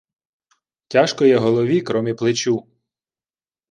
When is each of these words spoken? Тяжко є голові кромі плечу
Тяжко 0.87 1.25
є 1.25 1.37
голові 1.37 1.81
кромі 1.81 2.13
плечу 2.13 2.67